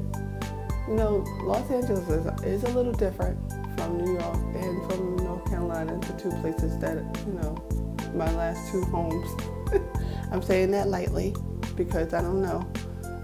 You 0.88 0.94
know, 0.94 1.24
Los 1.44 1.70
Angeles 1.70 2.08
is, 2.08 2.42
is 2.42 2.64
a 2.64 2.74
little 2.76 2.92
different 2.92 3.38
from 3.76 3.98
New 3.98 4.14
York 4.14 4.36
and 4.54 4.90
from 4.90 5.16
North 5.16 5.48
Carolina, 5.48 5.98
the 6.00 6.12
two 6.14 6.30
places 6.40 6.76
that, 6.78 6.96
you 7.26 7.32
know, 7.34 7.81
my 8.14 8.30
last 8.32 8.70
two 8.70 8.82
homes. 8.86 9.28
I'm 10.32 10.42
saying 10.42 10.70
that 10.72 10.88
lightly 10.88 11.34
because 11.76 12.14
I 12.14 12.22
don't 12.22 12.42
know. 12.42 12.66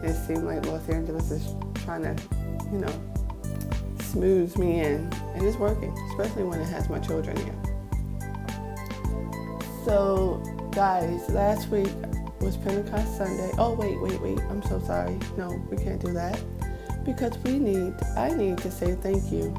It 0.03 0.14
seemed 0.14 0.44
like 0.44 0.64
Los 0.67 0.89
Angeles 0.89 1.31
is 1.31 1.55
trying 1.84 2.03
to, 2.03 2.17
you 2.72 2.78
know, 2.78 2.92
smooth 4.00 4.56
me 4.56 4.81
in, 4.81 5.12
and 5.34 5.42
it's 5.42 5.56
working, 5.56 5.93
especially 6.10 6.44
when 6.44 6.60
it 6.60 6.66
has 6.66 6.88
my 6.88 6.98
children 6.98 7.37
here. 7.37 7.54
So, 9.84 10.43
guys, 10.72 11.28
last 11.31 11.69
week 11.69 11.88
was 12.41 12.56
Pentecost 12.59 13.16
Sunday. 13.16 13.50
Oh, 13.59 13.75
wait, 13.75 14.00
wait, 14.00 14.21
wait. 14.21 14.38
I'm 14.50 14.62
so 14.62 14.81
sorry. 14.81 15.19
No, 15.37 15.50
we 15.71 15.77
can't 15.77 16.04
do 16.04 16.12
that 16.12 16.41
because 17.04 17.37
we 17.38 17.59
need. 17.59 17.94
I 18.16 18.28
need 18.28 18.59
to 18.59 18.71
say 18.71 18.94
thank 18.94 19.32
you 19.32 19.54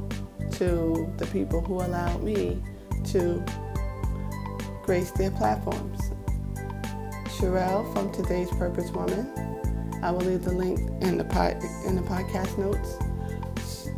to 0.54 1.12
the 1.18 1.26
people 1.28 1.62
who 1.62 1.76
allowed 1.76 2.24
me 2.24 2.62
to 3.06 3.44
grace 4.90 5.12
their 5.12 5.30
platforms. 5.30 6.00
Sherelle 7.38 7.94
from 7.94 8.12
Today's 8.12 8.50
Purpose 8.50 8.90
Woman. 8.90 9.32
I 10.02 10.10
will 10.10 10.22
leave 10.22 10.44
the 10.44 10.52
link 10.52 10.80
in 11.04 11.16
the 11.16 11.26
pod, 11.26 11.62
in 11.86 11.96
the 11.96 12.02
podcast 12.02 12.58
notes. 12.58 12.98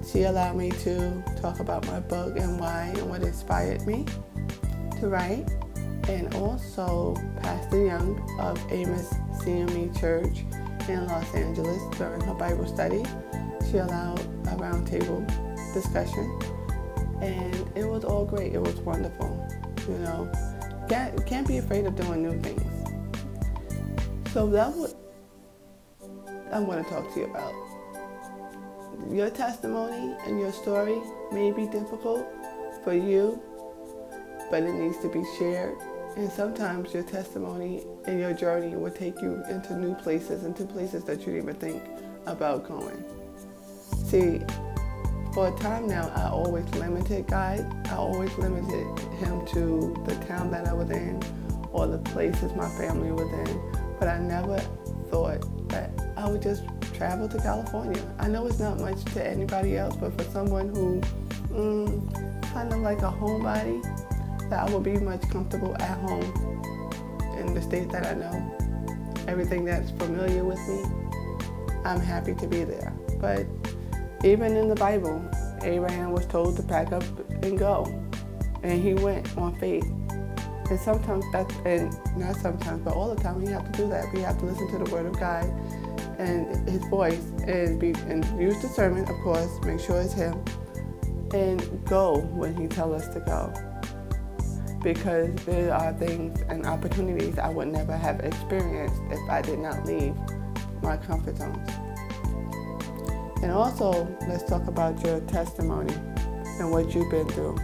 She 0.05 0.23
allowed 0.23 0.57
me 0.57 0.69
to 0.83 1.23
talk 1.41 1.61
about 1.61 1.87
my 1.87 2.01
book 2.01 2.37
and 2.37 2.59
why 2.59 2.91
and 2.97 3.09
what 3.09 3.21
inspired 3.21 3.87
me 3.87 4.05
to 4.99 5.07
write. 5.07 5.49
And 6.09 6.35
also 6.35 7.15
Pastor 7.41 7.85
Young 7.85 8.19
of 8.41 8.59
Amos 8.69 9.13
CME 9.45 9.97
Church 9.97 10.39
in 10.89 11.07
Los 11.07 11.33
Angeles 11.33 11.81
during 11.97 12.19
her 12.19 12.33
Bible 12.33 12.67
study. 12.67 13.05
She 13.71 13.77
allowed 13.77 14.19
a 14.19 14.57
roundtable 14.57 15.25
discussion 15.73 16.37
and 17.21 17.77
it 17.77 17.85
was 17.85 18.03
all 18.03 18.25
great. 18.25 18.53
It 18.53 18.61
was 18.61 18.75
wonderful. 18.81 19.47
You 19.87 19.97
know, 19.99 20.31
can't, 20.91 21.25
can't 21.25 21.47
be 21.47 21.57
afraid 21.57 21.85
of 21.85 21.95
doing 21.95 22.21
new 22.21 22.37
things. 22.41 22.61
So 24.33 24.47
that's 24.47 24.75
what 24.75 24.93
I 26.51 26.59
want 26.59 26.85
to 26.85 26.93
talk 26.93 27.13
to 27.13 27.19
you 27.21 27.25
about. 27.27 27.53
Your 29.09 29.29
testimony 29.29 30.17
and 30.25 30.37
your 30.37 30.51
story 30.51 30.99
may 31.31 31.51
be 31.51 31.65
difficult 31.65 32.27
for 32.83 32.93
you, 32.93 33.41
but 34.49 34.63
it 34.63 34.73
needs 34.73 34.97
to 34.97 35.07
be 35.07 35.23
shared. 35.39 35.77
And 36.17 36.29
sometimes 36.29 36.93
your 36.93 37.03
testimony 37.03 37.85
and 38.05 38.19
your 38.19 38.33
journey 38.33 38.75
will 38.75 38.91
take 38.91 39.21
you 39.21 39.41
into 39.49 39.77
new 39.77 39.95
places, 39.95 40.43
into 40.43 40.65
places 40.65 41.05
that 41.05 41.19
you 41.19 41.27
didn't 41.27 41.43
even 41.43 41.55
think 41.55 41.83
about 42.25 42.67
going. 42.67 43.05
See, 44.03 44.41
for 45.33 45.47
a 45.47 45.59
time 45.59 45.87
now, 45.87 46.11
I 46.15 46.29
always 46.29 46.67
limited 46.75 47.27
God. 47.27 47.87
I 47.87 47.95
always 47.95 48.35
limited 48.37 48.99
Him 49.15 49.45
to 49.47 50.03
the 50.05 50.15
town 50.27 50.51
that 50.51 50.67
I 50.67 50.73
was 50.73 50.89
in 50.89 51.21
or 51.71 51.87
the 51.87 51.99
places 51.99 52.53
my 52.53 52.69
family 52.69 53.11
was 53.11 53.31
in. 53.47 53.71
But 53.99 54.09
I 54.09 54.19
never 54.19 54.59
thought 55.09 55.69
that 55.69 55.91
I 56.17 56.29
would 56.29 56.41
just 56.41 56.63
travel 56.95 57.29
to 57.29 57.37
California. 57.37 58.01
I 58.19 58.27
know 58.27 58.45
it's 58.45 58.59
not 58.59 58.79
much 58.79 59.03
to 59.13 59.25
anybody 59.25 59.77
else, 59.77 59.95
but 59.95 60.17
for 60.17 60.29
someone 60.31 60.69
who 60.69 61.01
mm, 61.49 62.43
kind 62.53 62.73
of 62.73 62.79
like 62.79 62.99
a 62.99 63.11
homebody, 63.11 63.81
that 64.49 64.67
I 64.67 64.71
will 64.71 64.81
be 64.81 64.97
much 64.97 65.21
comfortable 65.29 65.75
at 65.81 65.97
home 65.99 66.23
in 67.37 67.53
the 67.53 67.61
state 67.61 67.89
that 67.91 68.05
I 68.05 68.13
know. 68.13 68.57
Everything 69.27 69.63
that's 69.63 69.91
familiar 69.91 70.43
with 70.43 70.59
me, 70.67 70.83
I'm 71.85 72.01
happy 72.01 72.35
to 72.35 72.47
be 72.47 72.65
there. 72.65 72.93
But 73.19 73.45
even 74.23 74.55
in 74.55 74.67
the 74.67 74.75
Bible, 74.75 75.23
Abraham 75.63 76.11
was 76.11 76.25
told 76.25 76.55
to 76.57 76.63
pack 76.63 76.91
up 76.91 77.03
and 77.43 77.57
go, 77.57 77.85
and 78.63 78.81
he 78.81 78.93
went 78.93 79.35
on 79.37 79.55
faith. 79.55 79.85
And 80.69 80.79
sometimes 80.79 81.25
that's 81.33 81.53
and 81.65 81.93
not 82.17 82.35
sometimes, 82.37 82.81
but 82.83 82.93
all 82.93 83.13
the 83.13 83.21
time, 83.21 83.41
we 83.41 83.51
have 83.51 83.69
to 83.71 83.77
do 83.77 83.89
that. 83.89 84.13
We 84.13 84.21
have 84.21 84.37
to 84.39 84.45
listen 84.45 84.71
to 84.71 84.85
the 84.85 84.91
Word 84.91 85.05
of 85.05 85.19
God 85.19 85.43
and 86.17 86.69
His 86.69 86.85
voice, 86.85 87.21
and 87.45 87.79
be 87.79 87.91
and 88.07 88.23
use 88.39 88.61
discernment, 88.61 89.09
of 89.09 89.17
course. 89.17 89.49
Make 89.65 89.79
sure 89.79 89.99
it's 90.01 90.13
Him, 90.13 90.43
and 91.33 91.85
go 91.85 92.19
when 92.19 92.55
He 92.55 92.67
tells 92.67 93.01
us 93.01 93.13
to 93.13 93.19
go. 93.21 93.51
Because 94.81 95.35
there 95.45 95.73
are 95.73 95.93
things 95.93 96.41
and 96.47 96.65
opportunities 96.65 97.37
I 97.37 97.49
would 97.49 97.67
never 97.67 97.95
have 97.95 98.21
experienced 98.21 99.01
if 99.11 99.29
I 99.29 99.41
did 99.41 99.59
not 99.59 99.85
leave 99.85 100.15
my 100.81 100.97
comfort 100.97 101.37
zones. 101.37 101.69
And 103.41 103.51
also, 103.51 104.07
let's 104.27 104.43
talk 104.43 104.67
about 104.67 105.03
your 105.03 105.19
testimony 105.21 105.93
and 106.59 106.71
what 106.71 106.93
you've 106.93 107.09
been 107.09 107.27
through. 107.29 107.57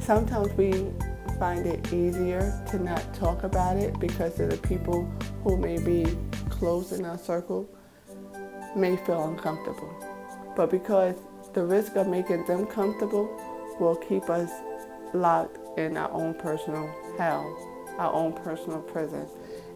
Sometimes 0.00 0.52
we 0.52 0.92
find 1.38 1.66
it 1.66 1.92
easier 1.92 2.62
to 2.70 2.78
not 2.78 3.14
talk 3.14 3.42
about 3.42 3.78
it 3.78 3.98
because 3.98 4.38
of 4.38 4.50
the 4.50 4.58
people 4.58 5.10
who 5.42 5.56
may 5.56 5.78
be 5.78 6.06
close 6.50 6.92
in 6.92 7.06
our 7.06 7.16
circle 7.16 7.68
may 8.76 8.96
feel 8.98 9.28
uncomfortable. 9.28 9.94
But 10.54 10.70
because 10.70 11.14
the 11.54 11.64
risk 11.64 11.96
of 11.96 12.06
making 12.06 12.44
them 12.44 12.66
comfortable 12.66 13.28
will 13.80 13.96
keep 13.96 14.28
us 14.28 14.50
locked 15.14 15.58
in 15.78 15.96
our 15.96 16.10
own 16.12 16.34
personal 16.34 16.94
hell, 17.16 17.44
our 17.98 18.12
own 18.12 18.34
personal 18.34 18.80
prison. 18.80 19.26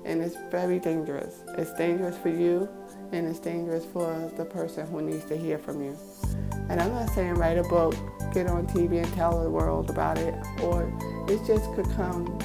And 0.05 0.21
it's 0.21 0.37
very 0.51 0.79
dangerous. 0.79 1.43
It's 1.57 1.73
dangerous 1.75 2.19
for 2.19 2.29
you 2.29 2.69
and 3.15 3.29
it's 3.29 3.39
dangerous 3.39 3.85
for 3.85 4.31
the 4.37 4.45
person 4.45 4.87
who 4.89 5.01
needs 5.01 5.25
to 5.27 5.37
hear 5.37 5.59
from 5.59 5.83
you. 5.83 5.97
And 6.69 6.81
I'm 6.81 6.93
not 6.93 7.11
saying 7.11 7.35
write 7.35 7.59
a 7.59 7.63
book, 7.63 7.95
get 8.33 8.49
on 8.49 8.67
TV 8.67 9.03
and 9.03 9.13
tell 9.15 9.43
the 9.43 9.49
world 9.49 9.91
about 9.91 10.19
it, 10.19 10.35
or 10.63 10.93
it 11.29 11.39
just 11.47 11.73
could 11.75 11.89
come, 11.93 12.39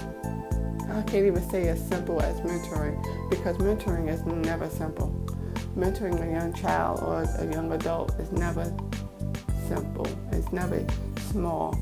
I 0.91 1.01
can't 1.03 1.25
even 1.25 1.47
say 1.49 1.67
as 1.69 1.85
simple 1.87 2.21
as 2.21 2.39
mentoring 2.41 3.29
because 3.29 3.57
mentoring 3.57 4.09
is 4.09 4.23
never 4.25 4.69
simple. 4.69 5.09
Mentoring 5.75 6.21
a 6.21 6.31
young 6.31 6.53
child 6.53 6.99
or 7.01 7.23
a 7.23 7.51
young 7.51 7.71
adult 7.71 8.13
is 8.19 8.31
never 8.31 8.65
simple. 9.67 10.07
It's 10.31 10.51
never 10.51 10.85
small. 11.31 11.73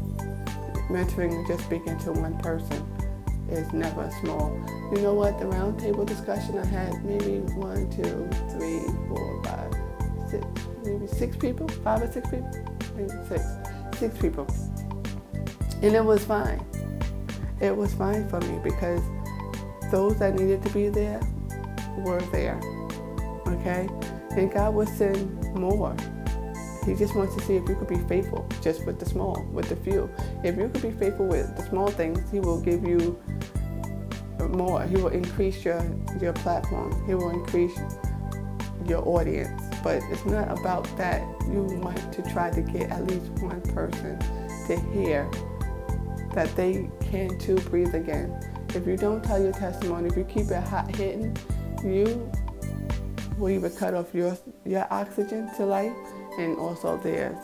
Mentoring 0.90 1.46
just 1.48 1.64
speaking 1.66 1.98
to 2.00 2.14
one 2.14 2.38
person 2.38 2.97
is 3.50 3.72
never 3.74 4.10
small. 4.22 4.52
You 4.94 5.02
know 5.02 5.14
what? 5.14 5.40
The 5.40 5.46
roundtable 5.46 6.06
discussion 6.06 6.58
I 6.58 6.66
had 6.66 7.04
maybe 7.04 7.40
one, 7.56 7.90
two, 7.90 8.30
three, 8.52 8.82
four, 9.08 9.44
five, 9.44 9.74
six, 10.30 10.46
maybe 10.84 11.08
six 11.08 11.38
people, 11.38 11.68
five 11.84 12.02
or 12.02 12.12
six 12.12 12.30
people, 12.30 12.52
maybe 12.96 13.12
six, 13.28 13.44
six 13.98 14.18
people, 14.18 14.48
and 15.82 15.96
it 15.96 16.04
was 16.04 16.24
fine. 16.26 16.66
It 17.60 17.76
was 17.76 17.94
fine 17.94 18.28
for 18.30 18.40
me 18.42 18.60
because 18.64 19.02
those 19.92 20.20
that 20.20 20.36
needed 20.36 20.64
to 20.64 20.70
be 20.70 20.90
there 20.90 21.22
were 21.98 22.22
there. 22.32 22.60
Okay, 23.48 23.88
and 24.32 24.52
God 24.52 24.74
will 24.74 24.86
send 24.86 25.44
more. 25.56 25.96
He 26.88 26.96
just 26.96 27.16
wants 27.16 27.36
to 27.36 27.42
see 27.44 27.58
if 27.58 27.68
you 27.68 27.76
could 27.76 27.90
be 27.90 27.98
faithful 28.08 28.48
just 28.62 28.86
with 28.86 28.98
the 28.98 29.06
small, 29.06 29.46
with 29.52 29.68
the 29.68 29.76
few. 29.76 30.10
If 30.42 30.56
you 30.56 30.70
could 30.70 30.82
be 30.82 30.92
faithful 30.92 31.28
with 31.28 31.54
the 31.58 31.64
small 31.64 31.90
things, 31.90 32.32
He 32.32 32.40
will 32.40 32.62
give 32.62 32.88
you 32.88 33.22
more. 34.50 34.84
He 34.84 34.96
will 34.96 35.10
increase 35.10 35.66
your, 35.66 35.84
your 36.22 36.32
platform. 36.32 37.06
He 37.06 37.14
will 37.14 37.32
increase 37.32 37.78
your 38.88 39.06
audience. 39.06 39.62
But 39.84 40.02
it's 40.10 40.26
not 40.26 40.50
about 40.58 40.86
that. 40.98 41.20
You 41.52 41.64
want 41.64 42.14
to 42.14 42.22
try 42.32 42.52
to 42.52 42.62
get 42.62 42.90
at 42.90 43.06
least 43.06 43.32
one 43.44 43.62
person 43.74 44.18
to 44.68 44.80
hear 44.94 45.30
that 46.36 46.56
they 46.56 46.90
can 47.02 47.38
too 47.38 47.56
breathe 47.70 47.96
again. 47.96 48.34
If 48.74 48.88
you 48.88 48.96
don't 48.96 49.22
tell 49.24 49.42
your 49.42 49.52
testimony, 49.52 50.08
if 50.08 50.16
you 50.16 50.24
keep 50.24 50.52
it 50.52 50.64
hot 50.64 50.96
hitting, 50.96 51.36
you 51.84 52.32
will 53.38 53.50
even 53.50 53.72
cut 53.72 53.94
off 53.94 54.14
your 54.14 54.38
your 54.66 54.88
oxygen 54.90 55.54
to 55.56 55.66
life 55.66 55.94
and 56.38 56.58
also 56.58 56.98
theirs. 56.98 57.38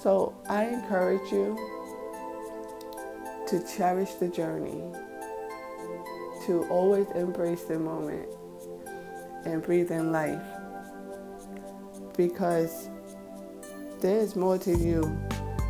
So 0.00 0.34
I 0.48 0.66
encourage 0.66 1.32
you 1.32 1.56
to 3.48 3.64
cherish 3.76 4.12
the 4.14 4.28
journey, 4.28 4.82
to 6.46 6.66
always 6.68 7.06
embrace 7.14 7.64
the 7.64 7.78
moment 7.78 8.28
and 9.44 9.62
breathe 9.62 9.90
in 9.90 10.12
life 10.12 10.42
because 12.16 12.88
there 14.00 14.18
is 14.18 14.34
more 14.36 14.58
to 14.58 14.76
you 14.76 15.02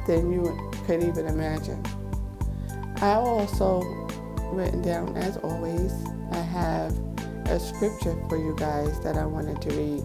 than 0.07 0.33
you 0.33 0.71
could 0.87 1.03
even 1.03 1.27
imagine. 1.27 1.83
I 2.97 3.15
also 3.15 3.83
written 4.53 4.81
down 4.83 5.17
as 5.17 5.37
always, 5.39 5.93
I 6.33 6.39
have 6.39 6.97
a 7.47 7.61
scripture 7.61 8.17
for 8.29 8.37
you 8.39 8.55
guys 8.57 8.99
that 9.01 9.17
I 9.17 9.27
wanted 9.27 9.61
to 9.63 9.71
read 9.71 10.05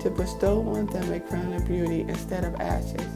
to 0.00 0.10
bestow 0.10 0.60
on 0.68 0.86
them 0.86 1.12
a 1.12 1.20
crown 1.20 1.52
of 1.52 1.66
beauty 1.66 2.02
instead 2.02 2.44
of 2.44 2.54
ashes, 2.56 3.06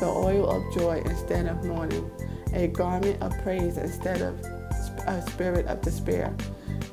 the 0.00 0.06
oil 0.06 0.48
of 0.48 0.74
joy 0.74 1.02
instead 1.04 1.46
of 1.46 1.64
mourning, 1.64 2.10
a 2.52 2.68
garment 2.68 3.20
of 3.22 3.36
praise 3.42 3.76
instead 3.76 4.22
of 4.22 4.38
a 5.06 5.22
spirit 5.30 5.66
of 5.66 5.80
despair. 5.80 6.34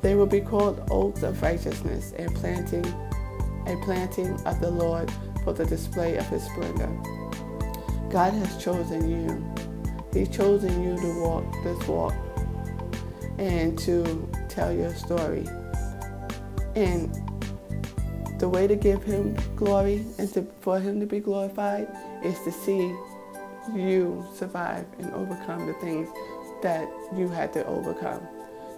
They 0.02 0.14
will 0.14 0.26
be 0.26 0.40
called 0.40 0.86
oaks 0.90 1.22
of 1.22 1.40
righteousness 1.42 2.12
and 2.16 2.34
planting, 2.34 2.84
a 3.66 3.76
planting 3.84 4.40
of 4.46 4.60
the 4.60 4.70
Lord 4.70 5.10
for 5.44 5.52
the 5.52 5.64
display 5.64 6.16
of 6.16 6.26
his 6.28 6.44
splendor. 6.44 6.88
God 8.10 8.32
has 8.34 8.62
chosen 8.62 9.08
you. 9.08 9.54
He's 10.12 10.28
chosen 10.28 10.82
you 10.82 10.96
to 10.96 11.20
walk 11.20 11.44
this 11.62 11.88
walk 11.88 12.14
and 13.38 13.78
to 13.80 14.28
tell 14.48 14.72
your 14.72 14.94
story. 14.94 15.46
And 16.74 17.25
the 18.38 18.48
way 18.48 18.66
to 18.66 18.76
give 18.76 19.02
him 19.02 19.34
glory 19.56 20.04
and 20.18 20.32
to, 20.34 20.46
for 20.60 20.78
him 20.78 21.00
to 21.00 21.06
be 21.06 21.20
glorified 21.20 21.88
is 22.24 22.38
to 22.40 22.52
see 22.52 22.94
you 23.74 24.26
survive 24.34 24.86
and 24.98 25.12
overcome 25.14 25.66
the 25.66 25.74
things 25.74 26.08
that 26.62 26.88
you 27.16 27.28
had 27.28 27.52
to 27.52 27.66
overcome, 27.66 28.26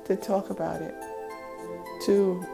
to 0.04 0.16
talk 0.16 0.50
about 0.50 0.80
it, 0.80 0.94
to 2.04 2.44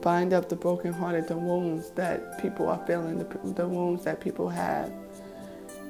bind 0.00 0.32
up 0.32 0.48
the 0.48 0.56
brokenhearted, 0.56 1.28
the 1.28 1.36
wounds 1.36 1.90
that 1.90 2.40
people 2.40 2.68
are 2.68 2.84
feeling, 2.86 3.18
the, 3.18 3.24
the 3.52 3.66
wounds 3.66 4.04
that 4.04 4.20
people 4.20 4.48
have, 4.48 4.92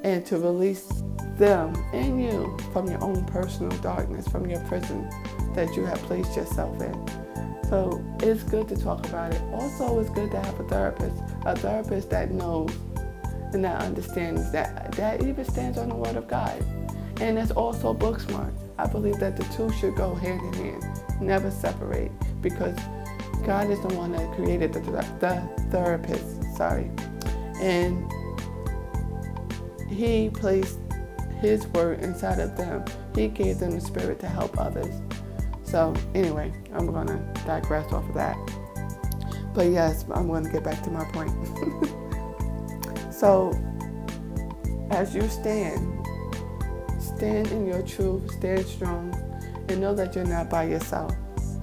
and 0.02 0.24
to 0.26 0.38
release 0.38 1.02
them 1.36 1.74
and 1.92 2.22
you 2.22 2.56
from 2.72 2.88
your 2.88 3.02
own 3.02 3.24
personal 3.24 3.76
darkness, 3.78 4.28
from 4.28 4.48
your 4.48 4.60
prison 4.60 5.08
that 5.54 5.74
you 5.74 5.84
have 5.84 5.98
placed 6.02 6.36
yourself 6.36 6.80
in. 6.80 7.23
So 7.68 8.04
it's 8.20 8.42
good 8.42 8.68
to 8.68 8.76
talk 8.76 9.06
about 9.08 9.34
it. 9.34 9.42
Also, 9.52 9.98
it's 9.98 10.10
good 10.10 10.30
to 10.32 10.40
have 10.40 10.60
a 10.60 10.64
therapist, 10.68 11.16
a 11.46 11.56
therapist 11.56 12.10
that 12.10 12.30
knows 12.30 12.70
and 13.54 13.64
that 13.64 13.80
understands 13.82 14.50
that 14.50 14.92
that 14.92 15.22
even 15.22 15.44
stands 15.44 15.78
on 15.78 15.88
the 15.88 15.94
Word 15.94 16.16
of 16.16 16.26
God, 16.28 16.60
and 17.20 17.38
it's 17.38 17.52
also 17.52 17.94
book 17.94 18.20
smart. 18.20 18.52
I 18.78 18.86
believe 18.86 19.20
that 19.20 19.36
the 19.36 19.44
two 19.56 19.70
should 19.72 19.94
go 19.94 20.14
hand 20.14 20.40
in 20.54 20.80
hand, 20.80 21.20
never 21.20 21.50
separate, 21.50 22.10
because 22.42 22.76
God 23.46 23.70
is 23.70 23.80
the 23.80 23.94
one 23.94 24.12
that 24.12 24.34
created 24.34 24.72
the, 24.72 24.80
the 24.80 25.68
therapist. 25.70 26.42
Sorry, 26.56 26.90
and 27.60 28.10
He 29.88 30.30
placed 30.30 30.80
His 31.40 31.66
word 31.68 32.00
inside 32.00 32.40
of 32.40 32.56
them. 32.56 32.84
He 33.14 33.28
gave 33.28 33.60
them 33.60 33.70
the 33.70 33.80
Spirit 33.80 34.18
to 34.20 34.28
help 34.28 34.58
others. 34.58 35.00
So, 35.74 35.92
anyway, 36.14 36.52
I'm 36.72 36.86
going 36.86 37.08
to 37.08 37.18
digress 37.44 37.92
off 37.92 38.08
of 38.08 38.14
that. 38.14 38.36
But 39.52 39.70
yes, 39.70 40.04
I'm 40.14 40.28
going 40.28 40.44
to 40.44 40.48
get 40.48 40.62
back 40.62 40.80
to 40.84 40.90
my 40.92 41.04
point. 41.06 41.32
so, 43.12 43.50
as 44.92 45.16
you 45.16 45.22
stand, 45.22 46.06
stand 47.02 47.48
in 47.48 47.66
your 47.66 47.82
truth, 47.82 48.30
stand 48.34 48.64
strong, 48.66 49.12
and 49.68 49.80
know 49.80 49.92
that 49.96 50.14
you're 50.14 50.24
not 50.24 50.48
by 50.48 50.62
yourself. 50.62 51.12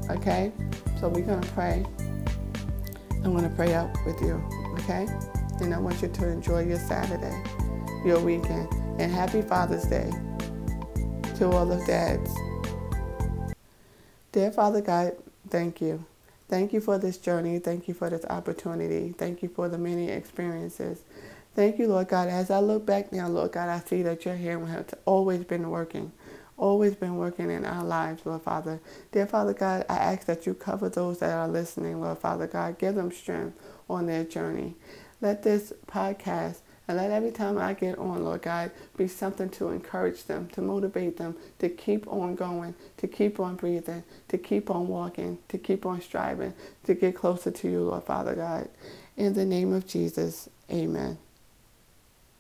Okay? 0.09 0.51
So, 0.99 1.07
we're 1.07 1.25
going 1.25 1.39
to 1.39 1.51
pray. 1.51 1.85
I'm 3.23 3.31
going 3.31 3.49
to 3.49 3.55
pray 3.55 3.73
out 3.73 3.95
with 4.05 4.19
you. 4.19 4.43
Okay? 4.79 5.07
And 5.61 5.73
I 5.73 5.79
want 5.79 6.01
you 6.01 6.09
to 6.09 6.27
enjoy 6.27 6.65
your 6.65 6.79
Saturday, 6.79 7.41
your 8.03 8.19
weekend, 8.19 8.67
and 8.99 9.09
happy 9.09 9.41
Father's 9.41 9.85
Day 9.85 10.11
to 11.37 11.49
all 11.49 11.65
the 11.65 11.81
dads. 11.85 12.29
Dear 14.31 14.51
Father 14.51 14.81
God, 14.81 15.17
thank 15.49 15.81
you. 15.81 16.05
Thank 16.47 16.71
you 16.73 16.81
for 16.81 16.97
this 16.97 17.17
journey. 17.17 17.59
Thank 17.59 17.89
you 17.89 17.93
for 17.93 18.09
this 18.09 18.25
opportunity. 18.25 19.13
Thank 19.17 19.43
you 19.43 19.49
for 19.49 19.67
the 19.69 19.77
many 19.77 20.09
experiences. 20.09 21.03
Thank 21.55 21.79
you, 21.79 21.87
Lord 21.87 22.07
God. 22.09 22.29
As 22.29 22.49
I 22.49 22.59
look 22.59 22.85
back 22.85 23.11
now, 23.11 23.27
Lord 23.27 23.51
God, 23.51 23.69
I 23.69 23.79
see 23.81 24.03
that 24.03 24.23
your 24.23 24.35
hand 24.35 24.69
has 24.69 24.85
always 25.05 25.43
been 25.43 25.69
working, 25.69 26.13
always 26.57 26.95
been 26.95 27.17
working 27.17 27.51
in 27.51 27.65
our 27.65 27.83
lives, 27.83 28.25
Lord 28.25 28.43
Father. 28.43 28.79
Dear 29.11 29.27
Father 29.27 29.53
God, 29.53 29.85
I 29.89 29.95
ask 29.95 30.25
that 30.27 30.45
you 30.45 30.53
cover 30.53 30.87
those 30.87 31.19
that 31.19 31.31
are 31.33 31.49
listening, 31.49 31.99
Lord 31.99 32.19
Father 32.19 32.47
God. 32.47 32.79
Give 32.79 32.95
them 32.95 33.11
strength 33.11 33.59
on 33.89 34.05
their 34.05 34.23
journey. 34.23 34.75
Let 35.19 35.43
this 35.43 35.73
podcast 35.87 36.59
and 36.91 36.97
let 36.97 37.11
every 37.11 37.31
time 37.31 37.57
I 37.57 37.73
get 37.73 37.97
on, 37.99 38.25
Lord 38.25 38.41
God, 38.41 38.69
be 38.97 39.07
something 39.07 39.49
to 39.51 39.69
encourage 39.69 40.25
them, 40.25 40.49
to 40.49 40.61
motivate 40.61 41.15
them, 41.15 41.37
to 41.59 41.69
keep 41.69 42.05
on 42.09 42.35
going, 42.35 42.75
to 42.97 43.07
keep 43.07 43.39
on 43.39 43.55
breathing, 43.55 44.03
to 44.27 44.37
keep 44.37 44.69
on 44.69 44.89
walking, 44.89 45.39
to 45.47 45.57
keep 45.57 45.85
on 45.85 46.01
striving, 46.01 46.53
to 46.83 46.93
get 46.93 47.15
closer 47.15 47.49
to 47.49 47.69
you, 47.71 47.83
Lord 47.83 48.03
Father 48.03 48.35
God. 48.35 48.67
In 49.15 49.35
the 49.35 49.45
name 49.45 49.73
of 49.73 49.87
Jesus, 49.87 50.49
amen. 50.69 51.17